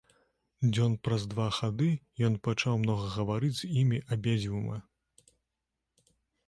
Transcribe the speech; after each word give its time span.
Дзён 0.69 0.95
праз 1.07 1.21
два 1.33 1.45
хады 1.57 1.89
ён 2.29 2.39
пачаў 2.47 2.81
многа 2.87 3.05
гаварыць 3.19 3.53
з 3.61 3.69
імі 3.83 3.99
абедзвюма. 4.17 4.77